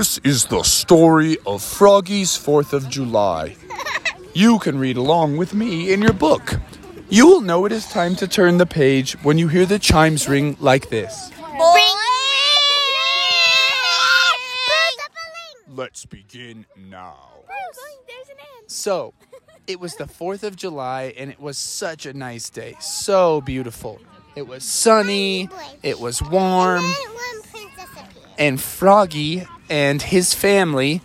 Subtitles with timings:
[0.00, 3.54] This is the story of Froggy's 4th of July.
[4.32, 6.54] You can read along with me in your book.
[7.10, 10.26] You will know it is time to turn the page when you hear the chimes
[10.26, 11.30] ring like this.
[15.68, 17.18] Let's begin now.
[18.68, 19.12] So,
[19.66, 22.74] it was the 4th of July and it was such a nice day.
[22.80, 24.00] So beautiful.
[24.34, 25.50] It was sunny,
[25.82, 26.86] it was warm,
[28.40, 31.02] and Froggy and his family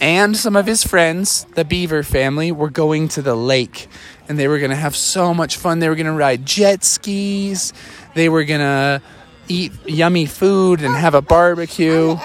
[0.00, 3.88] and some of his friends, the Beaver family, were going to the lake.
[4.28, 5.78] And they were going to have so much fun.
[5.78, 7.72] They were going to ride jet skis.
[8.14, 9.02] They were going to
[9.48, 12.16] eat yummy food and have a barbecue.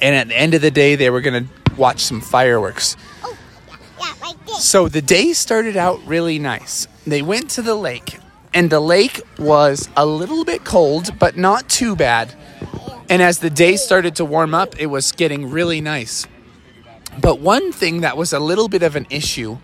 [0.00, 2.96] And at the end of the day, they were going to watch some fireworks.
[4.58, 6.86] So the day started out really nice.
[7.06, 8.18] They went to the lake,
[8.54, 12.34] and the lake was a little bit cold, but not too bad.
[13.10, 16.28] And as the day started to warm up, it was getting really nice.
[17.20, 19.58] But one thing that was a little bit of an issue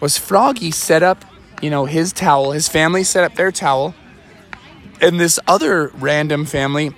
[0.00, 1.24] was Froggy set up,
[1.62, 3.94] you know, his towel, his family set up their towel,
[5.00, 6.90] and this other random family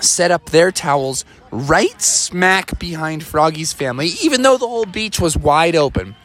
[0.00, 5.36] set up their towels right smack behind Froggy's family, even though the whole beach was
[5.36, 6.16] wide open.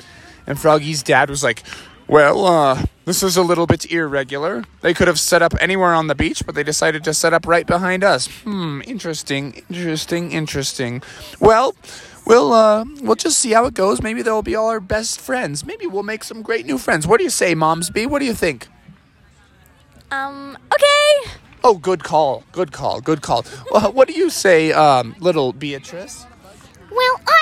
[0.48, 1.64] And Froggy's dad was like,
[2.08, 4.64] Well, uh, this is a little bit irregular.
[4.82, 7.48] They could have set up anywhere on the beach, but they decided to set up
[7.48, 8.28] right behind us.
[8.44, 11.02] Hmm, interesting, interesting, interesting.
[11.40, 11.74] Well,
[12.28, 14.04] we'll uh, we'll just see how it goes.
[14.04, 15.66] Maybe they'll be all our best friends.
[15.66, 17.08] Maybe we'll make some great new friends.
[17.08, 18.06] What do you say, Momsby?
[18.06, 18.68] What do you think?
[20.12, 21.32] Um, okay.
[21.64, 22.44] Oh, good call.
[22.52, 23.02] Good call.
[23.02, 23.44] Good call.
[23.72, 26.28] Well, what do you say, um, little Beatrice?
[26.92, 27.39] Well, I.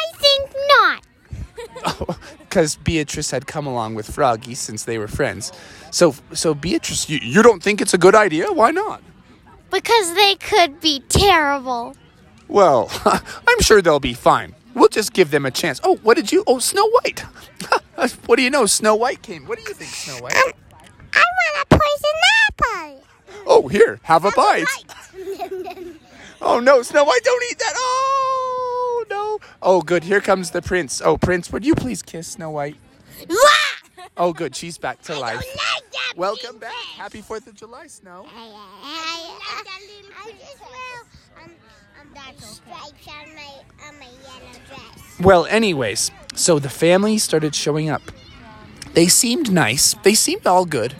[2.39, 5.51] Because Beatrice had come along with Froggy since they were friends.
[5.91, 8.51] So, so Beatrice, you, you don't think it's a good idea?
[8.51, 9.03] Why not?
[9.69, 11.95] Because they could be terrible.
[12.47, 14.55] Well, I'm sure they'll be fine.
[14.73, 15.79] We'll just give them a chance.
[15.83, 16.43] Oh, what did you?
[16.47, 17.19] Oh, Snow White.
[18.25, 18.65] what do you know?
[18.65, 19.45] Snow White came.
[19.45, 20.35] What do you think, Snow White?
[20.35, 20.53] Um,
[21.13, 22.15] I want a poison
[22.47, 23.03] apple.
[23.45, 24.65] Oh, here, have a bite.
[26.41, 27.73] Oh no, Snow White, don't eat that.
[27.75, 28.06] Oh.
[29.61, 30.03] Oh, good.
[30.03, 31.01] Here comes the prince.
[31.03, 32.77] Oh, Prince, would you please kiss Snow White?
[34.19, 34.55] Oh, good.
[34.55, 35.43] She's back to life.
[36.15, 36.73] Welcome back.
[36.97, 38.25] Happy Fourth of July, Snow.
[38.33, 39.37] I
[40.39, 41.51] just will um,
[42.01, 45.19] um, that stripes on my on my yellow dress.
[45.19, 48.01] Well, anyways, so the family started showing up.
[48.93, 49.93] They seemed nice.
[50.01, 50.95] They seemed all good.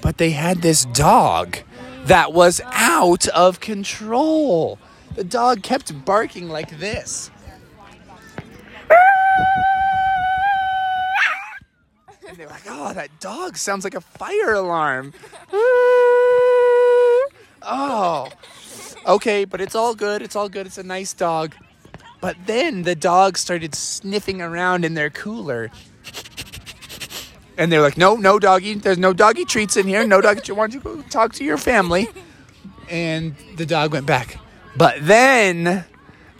[0.00, 1.58] But they had this dog
[2.04, 4.78] that was out of control.
[5.16, 7.32] The dog kept barking like this.
[12.94, 15.12] That dog sounds like a fire alarm.
[17.62, 18.30] Oh.
[19.06, 20.22] Okay, but it's all good.
[20.22, 20.66] It's all good.
[20.66, 21.54] It's a nice dog.
[22.20, 25.70] But then the dog started sniffing around in their cooler.
[27.56, 28.74] And they're like, no, no doggy.
[28.74, 30.06] There's no doggy treats in here.
[30.06, 30.50] No doggy.
[30.52, 32.08] Why don't you go talk to your family?
[32.88, 34.38] And the dog went back.
[34.76, 35.84] But then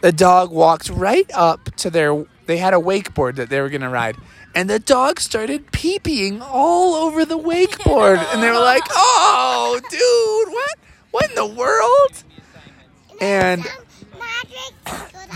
[0.01, 2.25] the dog walked right up to their.
[2.47, 4.17] They had a wakeboard that they were gonna ride,
[4.55, 8.17] and the dog started pee-peeing all over the wakeboard.
[8.33, 10.75] And they were like, "Oh, dude, what?
[11.11, 12.23] What in the world?"
[13.21, 13.65] And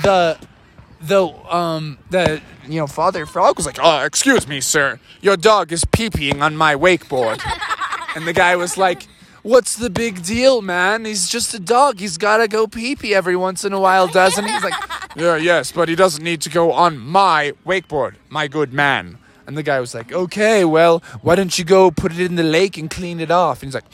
[0.03, 0.37] the
[1.01, 5.71] the um the you know father frog was like, "Oh, excuse me, sir, your dog
[5.71, 7.41] is pee-peeing on my wakeboard."
[8.15, 9.03] and the guy was like,
[9.43, 11.05] "What's the big deal, man?
[11.05, 11.99] He's just a dog.
[11.99, 15.71] He's gotta go pee-pee every once in a while, doesn't he?" He's like, "Yeah, yes,
[15.71, 19.79] but he doesn't need to go on my wakeboard, my good man." And the guy
[19.79, 23.19] was like, "Okay, well, why don't you go put it in the lake and clean
[23.19, 23.91] it off?" And he's like,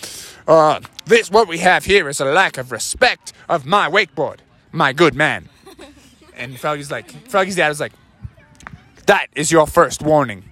[0.47, 4.39] "Uh, this what we have here is a lack of respect of my wakeboard,
[4.71, 5.49] my good man."
[6.37, 7.93] And Froggy's like, Froggy's dad was like,
[9.05, 10.45] that is your first warning,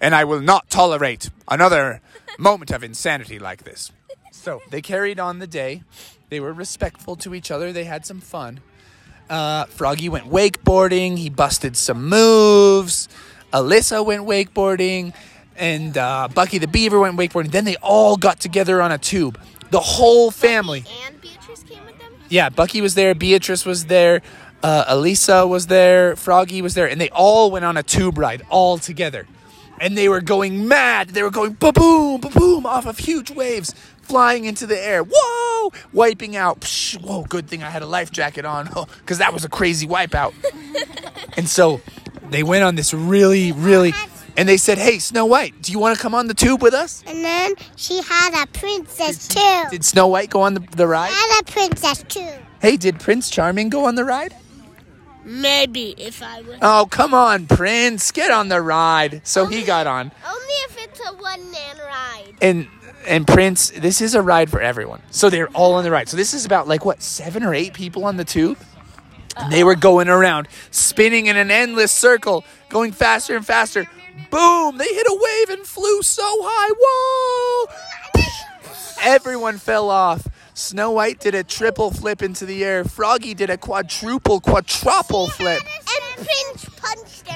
[0.00, 2.00] and I will not tolerate another
[2.38, 3.92] moment of insanity like this.
[4.32, 5.82] So they carried on the day.
[6.30, 7.72] They were respectful to each other.
[7.72, 8.60] They had some fun.
[9.28, 11.18] Uh, Froggy went wakeboarding.
[11.18, 13.08] He busted some moves.
[13.52, 15.14] Alyssa went wakeboarding,
[15.56, 17.50] and uh, Bucky the Beaver went wakeboarding.
[17.50, 19.40] Then they all got together on a tube.
[19.70, 20.84] The whole family.
[21.04, 22.12] And Beatrice came with them?
[22.28, 24.22] Yeah, Bucky was there, Beatrice was there,
[24.62, 28.42] uh, Elisa was there, Froggy was there, and they all went on a tube ride
[28.50, 29.26] all together.
[29.80, 31.10] And they were going mad.
[31.10, 33.74] They were going ba boom, ba boom off of huge waves,
[34.08, 35.04] flying into the air.
[35.04, 35.72] Whoa!
[35.92, 36.60] Wiping out.
[36.60, 38.66] Psh, whoa, good thing I had a life jacket on,
[39.00, 40.34] because that was a crazy wipeout.
[41.36, 41.80] and so
[42.30, 43.92] they went on this really, really.
[44.36, 46.72] And they said, hey, Snow White, do you want to come on the tube with
[46.72, 47.02] us?
[47.06, 49.64] And then she had a princess too.
[49.70, 51.10] Did Snow White go on the, the ride?
[51.10, 52.30] had a princess too.
[52.60, 54.34] Hey, did Prince Charming go on the ride?
[55.24, 56.58] Maybe if I was.
[56.62, 58.12] Oh, come on, Prince.
[58.12, 59.20] Get on the ride.
[59.24, 60.10] So he got on.
[60.26, 62.34] Only if it's a one man ride.
[62.40, 62.68] And
[63.08, 65.02] and Prince, this is a ride for everyone.
[65.10, 66.08] So they're all on the ride.
[66.08, 68.58] So this is about like what, seven or eight people on the tube?
[69.36, 73.86] And they were going around, spinning in an endless circle, going faster and faster.
[74.30, 74.76] Boom!
[74.78, 76.74] They hit a wave and flew so high.
[76.78, 77.72] Whoa!
[79.00, 80.26] Everyone fell off.
[80.54, 82.84] Snow White did a triple flip into the air.
[82.84, 85.62] Froggy did a quadruple, quadruple flip.
[85.62, 86.67] And Prince.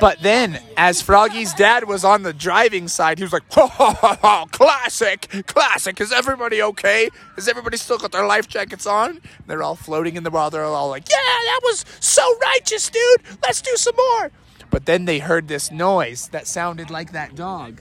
[0.00, 3.90] But then, as Froggy's dad was on the driving side, he was like, ho, ho,
[3.92, 6.00] ho, ho, classic, classic.
[6.00, 7.08] Is everybody okay?
[7.36, 9.20] Is everybody still got their life jackets on?
[9.46, 10.56] They're all floating in the water.
[10.56, 13.22] They're all like, yeah, that was so righteous, dude.
[13.42, 14.30] Let's do some more.
[14.70, 17.80] But then they heard this noise that sounded like that dog.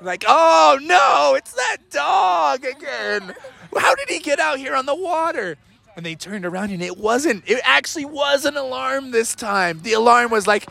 [0.00, 3.34] Like, oh no, it's that dog again.
[3.76, 5.56] How did he get out here on the water?
[5.96, 7.44] And they turned around and it wasn't.
[7.46, 9.80] It actually was an alarm this time.
[9.82, 10.66] The alarm was like,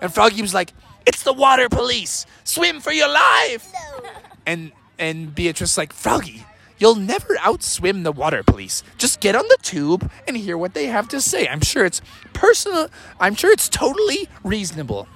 [0.00, 0.72] and Froggy was like,
[1.04, 2.26] "It's the water police!
[2.44, 3.72] Swim for your life!"
[4.46, 6.44] And and Beatrice like, "Froggy,
[6.78, 8.84] you'll never outswim the water police.
[8.96, 11.48] Just get on the tube and hear what they have to say.
[11.48, 12.00] I'm sure it's
[12.32, 12.88] personal.
[13.18, 15.08] I'm sure it's totally reasonable."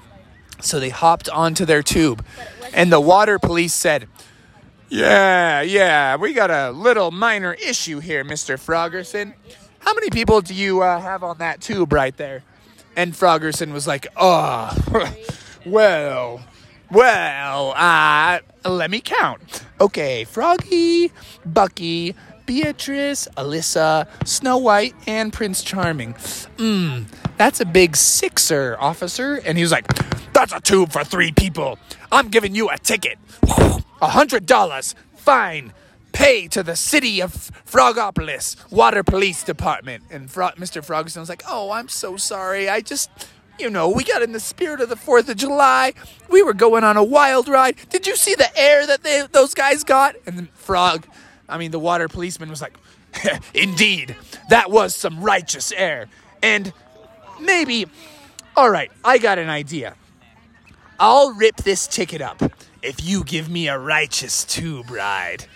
[0.60, 2.24] So they hopped onto their tube,
[2.72, 4.08] and the water police said,
[4.88, 8.56] Yeah, yeah, we got a little minor issue here, Mr.
[8.56, 9.34] Frogerson.
[9.80, 12.44] How many people do you uh, have on that tube right there?
[12.94, 14.70] And Frogerson was like, Oh,
[15.66, 16.40] well,
[16.90, 19.64] well, uh, let me count.
[19.80, 21.10] Okay, Froggy,
[21.44, 22.14] Bucky,
[22.46, 26.14] Beatrice, Alyssa, Snow White, and Prince Charming.
[26.14, 27.06] Mmm,
[27.36, 29.40] that's a big sixer, officer.
[29.44, 29.86] And he was like,
[30.32, 31.76] That's a tube for three people.
[32.12, 33.18] I'm giving you a ticket.
[34.02, 34.94] A hundred dollars.
[35.16, 35.72] Fine.
[36.12, 37.32] Pay to the city of
[37.66, 40.04] Frogopolis Water Police Department.
[40.10, 40.84] And Fro- Mr.
[40.84, 42.68] Frogson was like, Oh, I'm so sorry.
[42.68, 43.10] I just.
[43.58, 45.94] You know, we got in the spirit of the 4th of July.
[46.28, 47.76] We were going on a wild ride.
[47.88, 50.14] Did you see the air that they, those guys got?
[50.26, 51.06] And the frog,
[51.48, 52.76] I mean, the water policeman was like,
[53.54, 54.14] Indeed,
[54.50, 56.08] that was some righteous air.
[56.42, 56.70] And
[57.40, 57.86] maybe,
[58.58, 59.94] all right, I got an idea.
[61.00, 62.42] I'll rip this ticket up
[62.86, 65.46] if you give me a righteous tube ride.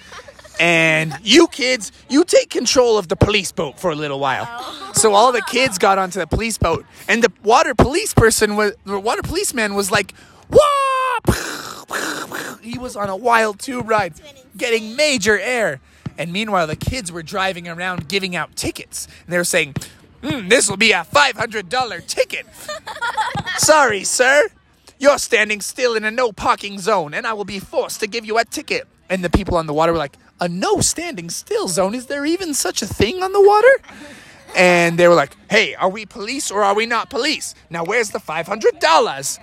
[0.58, 4.46] And you kids, you take control of the police boat for a little while.
[4.92, 8.74] So all the kids got onto the police boat, and the water police person was
[8.84, 10.12] the water policeman was like,
[10.52, 14.14] "Whoa!" He was on a wild tube ride,
[14.54, 15.80] getting major air.
[16.18, 19.76] And meanwhile, the kids were driving around giving out tickets, and they were saying,
[20.22, 22.46] "Hmm, "This will be a five hundred dollar ticket."
[23.56, 24.50] Sorry, sir.
[25.00, 28.26] You're standing still in a no parking zone, and I will be forced to give
[28.26, 28.86] you a ticket.
[29.08, 31.94] And the people on the water were like, A no standing still zone?
[31.94, 33.80] Is there even such a thing on the water?
[34.54, 37.54] And they were like, Hey, are we police or are we not police?
[37.70, 39.38] Now, where's the $500?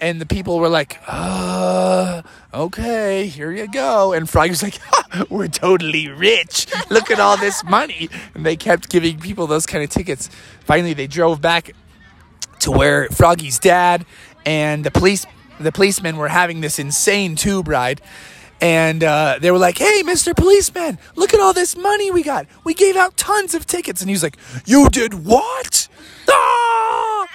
[0.00, 2.20] And the people were like, uh,
[2.52, 4.12] okay, here you go.
[4.12, 4.78] And Froggy was like,
[5.30, 6.66] we're totally rich.
[6.90, 8.10] Look at all this money.
[8.34, 10.28] And they kept giving people those kind of tickets.
[10.60, 11.72] Finally, they drove back
[12.60, 14.04] to where Froggy's dad
[14.46, 15.26] and the police
[15.60, 18.00] the policemen were having this insane tube ride.
[18.58, 22.46] And uh, they were like hey mr policeman look at all this money we got.
[22.64, 24.00] We gave out tons of tickets.
[24.00, 25.88] And he was like you did what?
[26.30, 27.26] Ah!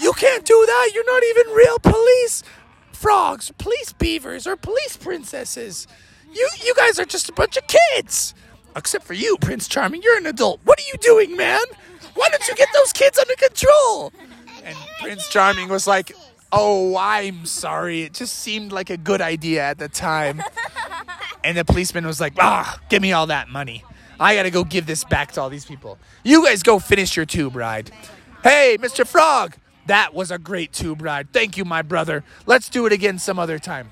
[0.00, 0.90] you can't do that.
[0.92, 2.42] You're not even real police
[2.92, 5.86] frogs police beavers or police princesses.
[6.32, 8.34] You you guys are just a bunch of kids.
[8.74, 10.02] Except for you prince charming.
[10.02, 10.60] You're an adult.
[10.64, 11.62] What are you doing man?
[12.14, 14.12] Why don't you get those kids under control?
[14.64, 16.12] And Prince Charming was like,
[16.52, 18.02] Oh, I'm sorry.
[18.02, 20.42] It just seemed like a good idea at the time.
[21.42, 23.82] And the policeman was like, Ah, give me all that money.
[24.18, 25.98] I gotta go give this back to all these people.
[26.22, 27.90] You guys go finish your tube ride.
[28.42, 29.06] Hey, Mr.
[29.06, 31.32] Frog, that was a great tube ride.
[31.32, 32.24] Thank you, my brother.
[32.44, 33.88] Let's do it again some other time.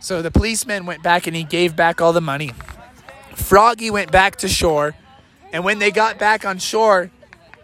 [0.00, 2.52] So the policeman went back and he gave back all the money.
[3.36, 4.96] Froggy went back to shore.
[5.52, 7.10] And when they got back on shore,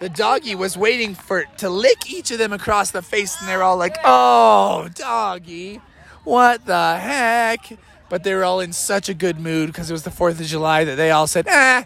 [0.05, 3.63] the doggy was waiting for to lick each of them across the face, and they're
[3.63, 5.81] all like, "Oh, doggy,
[6.25, 7.79] what the heck?"
[8.11, 10.45] But they were all in such a good mood because it was the Fourth of
[10.45, 11.85] July that they all said, "Ah,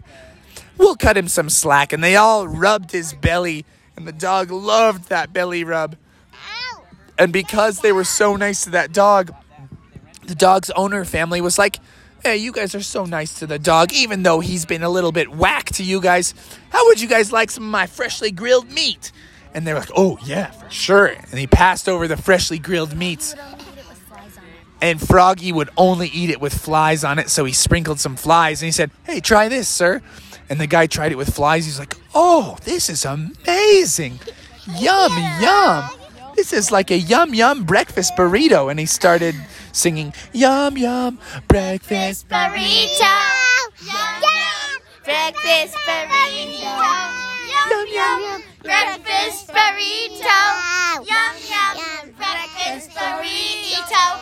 [0.77, 3.65] we'll cut him some slack," and they all rubbed his belly,
[3.97, 5.95] and the dog loved that belly rub.
[7.17, 9.33] And because they were so nice to that dog,
[10.27, 11.79] the dog's owner family was like,
[12.25, 15.13] Hey, you guys are so nice to the dog, even though he's been a little
[15.13, 16.35] bit whack to you guys.
[16.71, 19.13] How would you guys like some of my freshly grilled meat?
[19.55, 21.07] And they're like, Oh, yeah, for sure.
[21.07, 23.35] And he passed over the freshly grilled meats.
[24.83, 28.61] and Froggy would only eat it with flies on it, so he sprinkled some flies
[28.63, 30.03] and he said, Hey, try this, sir.
[30.51, 31.65] And the guy tried it with flies.
[31.67, 34.19] He's like, Oh, this is amazing.
[34.77, 35.89] Yum, yum.
[36.39, 38.71] This is like a yum, yum breakfast burrito.
[38.71, 39.35] And he started
[39.73, 41.19] singing, Yum, yum,
[41.49, 43.11] breakfast burrito.
[43.83, 46.79] Yum, yum, breakfast burrito.
[47.51, 50.39] Yum, yum, breakfast burrito.
[51.11, 54.21] Yum, yum, breakfast burrito.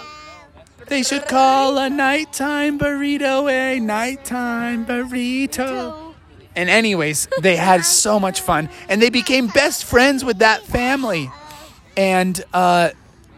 [0.87, 6.15] They should call a nighttime burrito a nighttime burrito.
[6.57, 8.71] And, anyways, they had so much fun.
[8.89, 11.31] And they became best friends with that family.
[11.97, 12.91] And uh,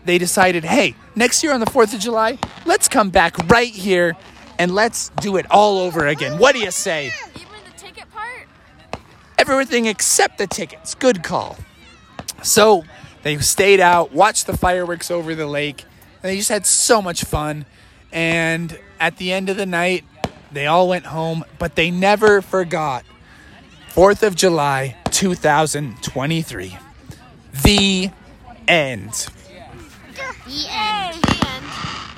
[0.04, 4.16] they decided, hey, next year on the 4th of July, let's come back right here
[4.58, 6.38] and let's do it all over again.
[6.38, 7.12] What do you say?
[7.36, 8.46] Even the ticket part?
[9.38, 10.94] Everything except the tickets.
[10.94, 11.56] Good call.
[12.42, 12.84] So
[13.22, 15.84] they stayed out, watched the fireworks over the lake,
[16.22, 17.66] and they just had so much fun.
[18.10, 20.04] And at the end of the night,
[20.50, 23.04] they all went home, but they never forgot
[23.90, 26.78] 4th of July 2023.
[27.64, 28.10] The
[28.68, 29.28] end.
[30.46, 31.38] The end.